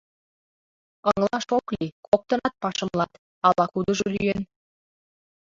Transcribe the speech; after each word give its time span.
Ыҥлаш 1.09 1.45
ок 1.57 1.67
лий: 1.75 1.91
коктынат 2.07 2.53
пашымлат— 2.61 3.11
ала-кудыжо 3.47 4.07
лӱен... 4.15 4.43